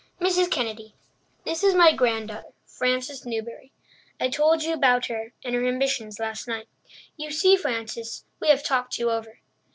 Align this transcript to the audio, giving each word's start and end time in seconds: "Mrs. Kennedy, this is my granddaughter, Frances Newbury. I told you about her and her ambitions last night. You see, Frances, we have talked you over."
"Mrs. 0.19 0.49
Kennedy, 0.49 0.95
this 1.45 1.63
is 1.63 1.75
my 1.75 1.91
granddaughter, 1.91 2.53
Frances 2.65 3.23
Newbury. 3.23 3.71
I 4.19 4.29
told 4.29 4.63
you 4.63 4.73
about 4.73 5.05
her 5.09 5.33
and 5.43 5.53
her 5.53 5.63
ambitions 5.67 6.19
last 6.19 6.47
night. 6.47 6.67
You 7.17 7.29
see, 7.29 7.55
Frances, 7.55 8.25
we 8.39 8.47
have 8.49 8.63
talked 8.63 8.97
you 8.97 9.11
over." 9.11 9.41